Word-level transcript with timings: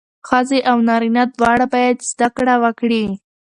ښځې 0.27 0.59
او 0.69 0.77
نارینه 0.87 1.23
دواړه 1.35 1.65
باید 1.73 1.97
زدهکړه 2.11 2.55
وکړي. 2.63 3.05